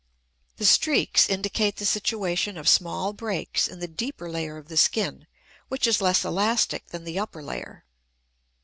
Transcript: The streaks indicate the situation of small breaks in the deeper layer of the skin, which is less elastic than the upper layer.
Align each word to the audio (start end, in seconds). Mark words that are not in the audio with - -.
The 0.57 0.65
streaks 0.65 1.29
indicate 1.29 1.75
the 1.75 1.85
situation 1.85 2.57
of 2.57 2.67
small 2.67 3.13
breaks 3.13 3.67
in 3.67 3.77
the 3.77 3.87
deeper 3.87 4.31
layer 4.31 4.57
of 4.57 4.67
the 4.67 4.75
skin, 4.75 5.27
which 5.67 5.85
is 5.85 6.01
less 6.01 6.25
elastic 6.25 6.87
than 6.87 7.03
the 7.03 7.19
upper 7.19 7.43
layer. 7.43 7.85